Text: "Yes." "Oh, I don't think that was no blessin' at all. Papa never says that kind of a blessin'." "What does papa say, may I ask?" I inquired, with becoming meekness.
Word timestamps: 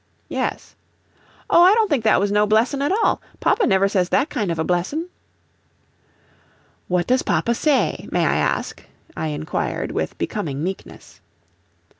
"Yes." 0.29 0.75
"Oh, 1.47 1.61
I 1.61 1.75
don't 1.75 1.87
think 1.87 2.03
that 2.05 2.19
was 2.19 2.31
no 2.31 2.47
blessin' 2.47 2.81
at 2.81 2.91
all. 3.03 3.21
Papa 3.39 3.67
never 3.67 3.87
says 3.87 4.09
that 4.09 4.31
kind 4.31 4.51
of 4.51 4.57
a 4.57 4.63
blessin'." 4.63 5.09
"What 6.87 7.05
does 7.05 7.21
papa 7.21 7.53
say, 7.53 8.09
may 8.11 8.25
I 8.25 8.35
ask?" 8.37 8.83
I 9.15 9.27
inquired, 9.27 9.91
with 9.91 10.17
becoming 10.17 10.63
meekness. 10.63 11.21